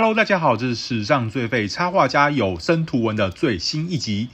[0.00, 4.28] Hello，大家好，这是史上最废插画家有声图文的最新一集。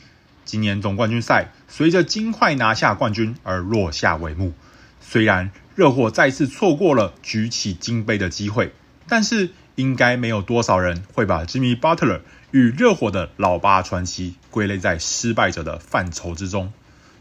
[0.44, 4.52] 今年总冠军赛随着金块拿下冠军而落下帷幕。
[5.00, 8.74] 虽然热火再次错过了举起金杯的机会，
[9.08, 12.20] 但是应该没有多少人会把 Jimmy Butler
[12.50, 16.74] 与热火的老八传奇归类在失败者的范畴之中。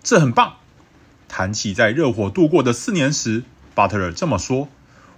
[0.03, 0.55] 这很棒。
[1.29, 4.67] 谈起在热火度过的四年时，Butler 这么说：“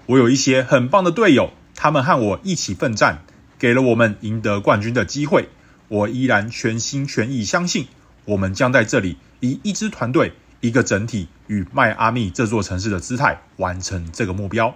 [0.05, 3.19] 我有一些很棒的队友。”他们和我一起奋战，
[3.59, 5.49] 给了我们赢得冠军的机会。
[5.87, 7.87] 我依然全心全意相信，
[8.25, 14.75] 我们将在这里以一支团队、一个整体与迈阿密这座城市的姿态完成这个目标。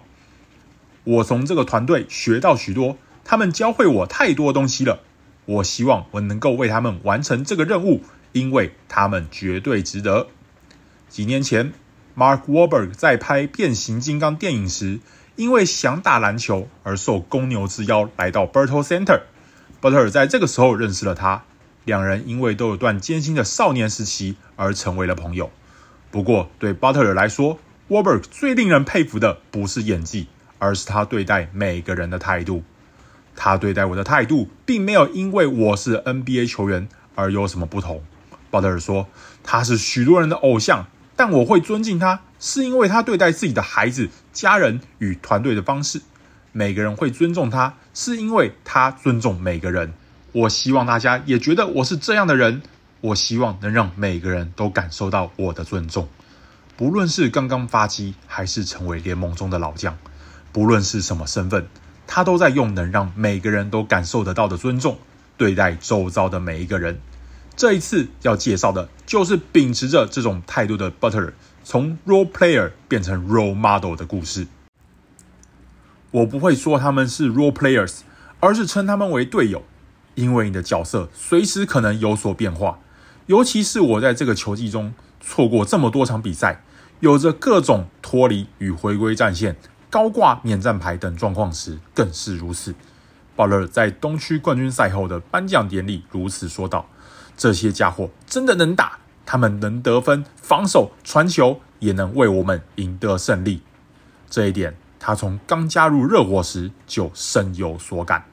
[1.05, 4.99] 我从这个团队学到许多，他们教会我太多东西了。
[5.45, 8.03] 我希望我能够为他们完成这个任务，
[8.33, 10.27] 因为他们绝对值得。
[11.09, 11.73] 几年前
[12.15, 14.99] ，Mark Wahlberg 在拍《变形金刚》电影时，
[15.39, 19.21] 因为想打篮球而受公牛之邀来到 Bertol Center。
[19.81, 21.43] Butler 在这个时候认识了他，
[21.85, 25.49] 两人因为都有段艰辛的少年时期而成为了朋友。
[26.11, 30.27] 不过，对 Butler 来说，Wahlberg 最令人佩服的不是演技，
[30.57, 32.63] 而是他对待每个人的态度。
[33.37, 38.03] 他对待我的态度，并没有因为我是 NBA 球员而有什么不同。
[38.51, 39.07] Butler 说，
[39.41, 40.87] 他是许多人的偶像。
[41.19, 46.01] 但我会尊敬他，是因为他对待自己的孩子、家人与团队的方式。
[46.53, 49.91] 每个人会尊重他，是因为他尊重每个人。
[50.31, 52.61] 我希望大家也觉得我是这样的人。
[53.01, 56.07] 我希望能让每个人都感受到我的尊重，
[56.77, 59.97] 不论是刚刚发迹，还是成为联盟中的老将，
[60.53, 61.67] 不论是什么身份，
[62.07, 64.97] 他都在用能让每个人都感受得到的尊重
[65.35, 67.01] 对待周遭的每一个人。
[67.59, 74.47] 这一次要介绍的就是秉持着这种态度的 Butler 从 role player 变成 role model 的故事。
[76.11, 77.97] 我不会说他们是 role players，
[78.39, 79.63] 而是称他们为队友，
[80.15, 82.79] 因为你的角色随时可能有所变化。
[83.25, 86.63] 尤其是我在这个球季中错过这么多场比赛，
[87.01, 89.57] 有着各种脱离与回归战线、
[89.89, 92.73] 高挂免战牌等状况时，更是如此。
[93.35, 96.87] Butler 在东区冠军赛后的颁奖典礼如此说道。
[97.39, 103.61] 这些家伙真的能打，他们能得分、防守、传球，也能为我们赢得胜利。
[104.29, 108.25] 这一点，他从刚加入热火时就深有所感。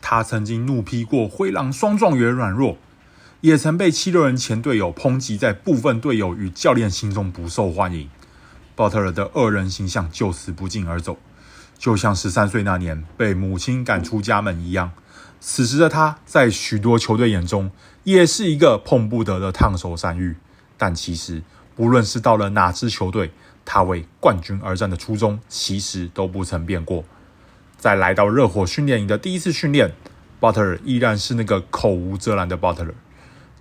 [0.00, 2.78] 他曾经怒批过灰狼双状元软弱，
[3.42, 8.08] 也曾被七六人前队友抨击，在部分队友与教练心中不受欢迎。
[8.74, 11.18] 鲍特尔的恶人形象就此不胫而走，
[11.76, 14.92] 就像十三岁那年被母亲赶出家门一样。
[15.46, 17.70] 此时的他，在许多球队眼中，
[18.04, 20.36] 也是一个碰不得的烫手山芋。
[20.78, 21.42] 但其实，
[21.76, 23.30] 不论是到了哪支球队，
[23.62, 27.04] 他为冠军而战的初衷，其实都不曾变过。
[27.76, 29.92] 在来到热火训练营的第一次训练
[30.40, 32.94] ，Butler 依然是那个口无遮拦的 Butler。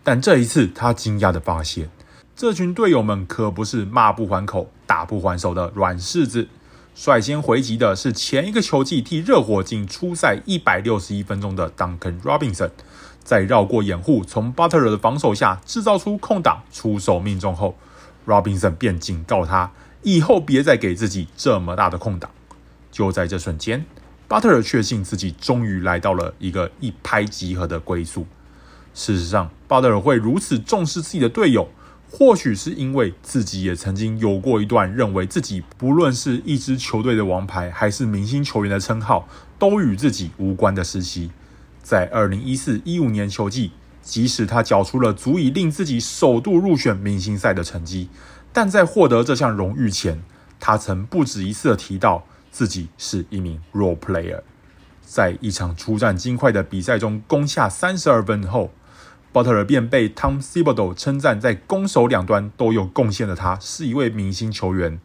[0.05, 1.89] 但这一次，他惊讶地发现，
[2.33, 6.47] 这群队友们可不是骂不还口、打不还手的软柿子。
[6.95, 12.69] 率先回击的是前一个球季替热火进出赛一百六十一分钟的 Duncan Robinson，
[13.23, 17.75] 在绕过掩护，从 Butler 的防守下制造出空档，出手命中后
[18.27, 19.71] ，Robinson 便警告他
[20.03, 22.29] 以后别再给自己这么大的空档。
[22.91, 23.83] 就在这瞬间
[24.29, 28.27] ，Butler 确信自己终于来到了一个一拍即合的归宿。
[28.93, 31.67] 事实上，Butler 会如此重视自己的队友。
[32.15, 41.31] 或许是因为自己也曾经有过一段认为自己不论是一支球队的王牌，还是明星球员的称号，都与自己无关的时期。
[41.81, 43.71] 在二零一四一五年球季，
[44.03, 48.09] 即使他缴出了足以令自己首度入选明星赛的成绩，
[48.53, 50.21] 但在获得这项荣誉前，
[50.59, 54.41] 他曾不止一次的提到自己是一名 role player。
[55.03, 58.71] 在一场出战金块的比赛中攻下三十二分后
[59.33, 64.99] ，Butler 便被 Tom Thibodeau 称赞，在攻守两端都有贡献的他是一位明星球员。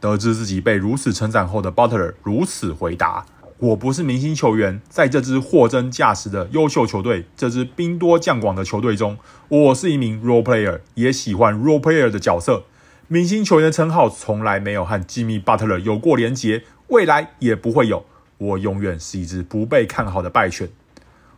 [0.00, 3.24] 得知自己被如此称赞后的 Butler 如此回答
[3.58, 9.16] ：“我不是明星球员，在这支货真价实的优秀球队，这支兵多将广的球队中，
[9.46, 12.64] 我是一名 role player，也喜欢 role player 的角色。
[13.06, 18.04] 明星球员的称号从来没有和 Jimmy Butler 有过连结，未来也不会有。
[18.38, 20.68] 我永远是一只不被看好的败犬。”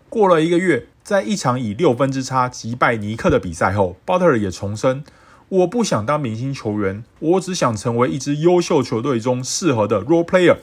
[0.08, 0.86] 过了一个月。
[1.04, 5.04] 在一场以六分之差击败尼克的比赛后，Butler 也重申
[5.50, 10.56] ：“我不想当明星球员，我只想成为一支优秀球队中适合的 role player，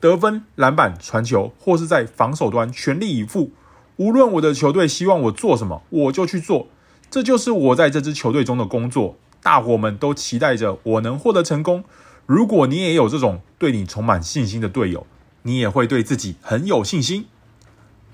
[0.00, 3.50] 得分、篮板、传球，或是在防守端全力以赴。
[3.96, 6.68] 无论我的球队希望我做什么，我就去做。
[7.10, 9.18] 这就是我在这支球队中的工作。
[9.42, 11.84] 大伙们都期待着我能获得成功。
[12.24, 15.06] 如果你也有这种对你充满信心的队友，
[15.42, 17.26] 你也会对自己很有信心。”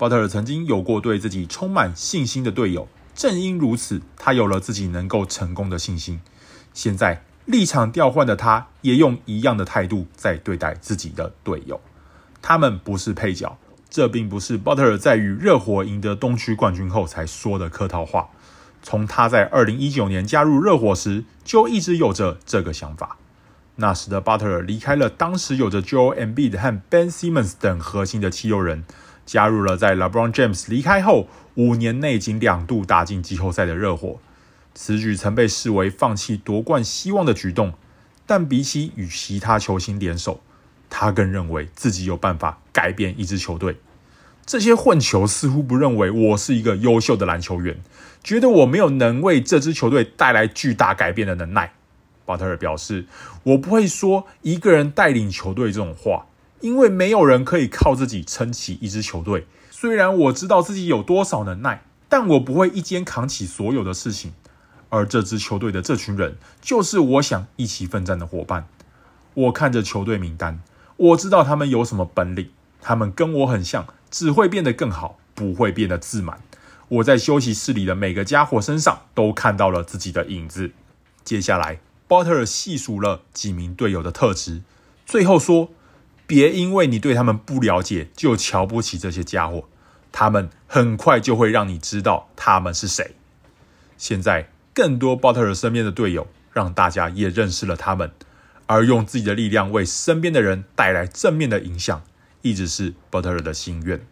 [0.03, 6.19] 巴特尔曾经有过对自己充满信心的队友，正因如此，他有了自己能够成功的信心。
[6.73, 11.79] 现在立场调换的他，也用一样的态度在对待自己的队友。
[12.41, 13.57] 他们不是配角，
[13.89, 18.27] 这并不是巴特尔在与热火赢得东区冠军后才说的客套话。
[18.81, 23.15] 从他在二零一九年加入热火时，就一直有着这个想法。
[23.77, 28.83] 那时的巴特尔离开了当时有着 Joel Embiid 和 Ben Simmons 等核心的七六人，
[29.25, 34.19] 加入了在 LeBron James 离开后五年内仅两度打进季后赛的热火。
[34.73, 37.73] 此举曾被视为放弃夺冠希望的举动，
[38.25, 40.41] 但比起与其他球星联手，
[40.89, 43.77] 他更认为自己有办法改变一支球队。
[44.45, 47.77] 这些混球似乎不认为我是一个优秀的篮球员，
[48.23, 51.71] 觉得我没有能为这支球队带来巨大改变的能耐。
[52.25, 53.05] 巴特尔表示
[53.43, 56.25] ：“我不会说一个人带领球队这种话，
[56.63, 59.45] 因为没有人可以靠自己撑起一支球队。
[59.69, 64.31] 虽然我知道自己有多少能耐，但我不会一肩扛起所有的事情。
[64.87, 68.65] 而这支球队的这群人，就是我想一起奋战的伙伴。
[69.33, 70.61] 我看着球队名单，
[70.95, 72.49] 我知道他们有什么本领，
[72.81, 76.39] 他们跟我很像。”只会变得更好，不会变得自满。
[76.87, 80.69] 我在休息室里的每个家伙身上都看到了自己的影子。
[81.23, 84.61] 接下来，巴特尔细数了几名队友的特质，
[85.07, 85.69] 最后说
[86.25, 89.65] ：“别因为你对他们不了解，就瞧不起这些家伙。
[90.11, 93.15] 他们很快就会让你知道他们是谁。”
[93.97, 98.11] 现在，更多巴特尔身边的队友让大家也认识了他们，
[98.67, 102.03] 而用自己的力量为身边的人带来正面的影响。
[102.41, 104.05] 一直是巴特尔的心愿。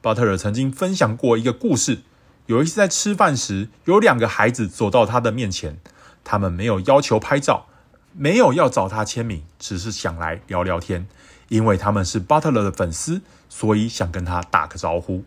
[0.00, 2.00] 巴特尔曾经分享过一个故事：
[2.46, 5.78] 有一次在吃饭时，有两个孩子走到他的面前，
[6.24, 7.68] 他们没有要求拍照，
[8.14, 11.06] 没有要找他签名，只是想来聊聊天。
[11.48, 15.24] 因为他们是巴特勒的粉丝，所以想跟他打个招呼。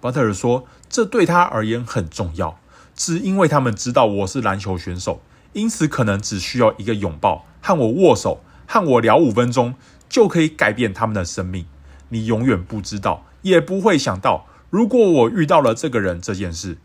[0.00, 2.58] 巴特勒说：“这对他而言很重要，
[2.96, 5.22] 只因为他们知道我是篮球选手，
[5.52, 9.74] 因此可能只需要一个拥抱，和我握手，和我聊五分钟。”
[10.10, 11.66] 就可以改变他们的生命。
[12.08, 16.78] 你永远不知道，也不会想到，如果我遇到了这个人这件事，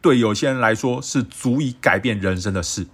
[0.00, 2.88] 对有些人来说是足以改变人生的事。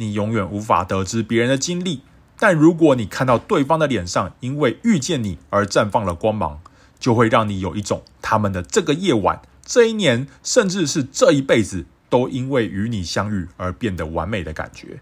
[0.00, 2.00] 你永远无法得知别人的经历，
[2.38, 6.58] 但如果你看到对方的脸上因为遇见你而绽放了光芒，
[6.98, 15.00] 就会让你有一种他们的这个夜晚、这一年，甚至是这一辈子，都因为与你相遇而变得完美的感觉。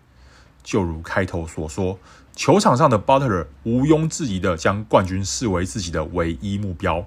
[0.64, 1.98] 就如开头所说。
[2.34, 7.04] 球场上的巴特尔毋庸置疑地将冠军视为自己的唯一目标。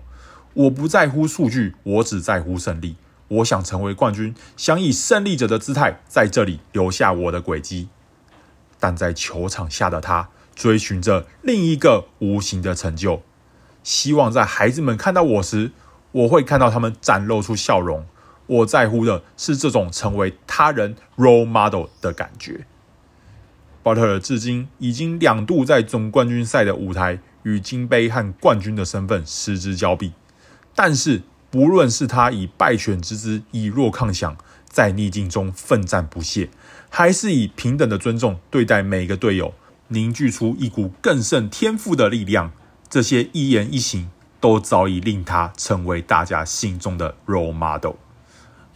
[0.53, 2.97] 我不在乎数据，我只在乎胜利。
[3.31, 7.87] 我想成为冠军，想以胜利者的姿态在这里留下我的轨迹。
[8.77, 13.21] 但在球场下的他，追寻着另一个无形的成就。
[13.83, 15.71] 希望在孩子们看到我时，
[16.11, 18.05] 我会看到他们展露出笑容。
[18.47, 22.65] 我在乎的是这种成为他人 role model 的感觉。
[23.81, 30.11] 巴特尔至今已经两度在总冠军赛的舞台与金杯和冠军的身份失之交臂，
[30.75, 36.49] 但是不论是他以败犬之姿以弱抗强，在逆境中奋战不懈，
[36.89, 39.53] 还是以平等的尊重对待每个队友，
[39.89, 42.53] 凝聚出一股更胜天赋的力量，
[42.89, 44.09] 这些一言一行
[44.39, 47.95] 都早已令他成为大家心中的 role model。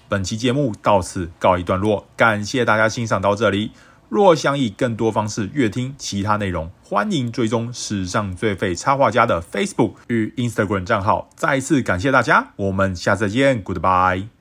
[0.10, 3.72] 本期节目到此告一段落，感谢大家欣赏到这里。
[4.16, 11.30] 若想以更多方式阅听其他内容，欢迎追踪史上最废插画家的 Facebook 与 Instagram 账号。
[11.36, 14.35] 再次感谢大家，我们下次再见，Goodbye。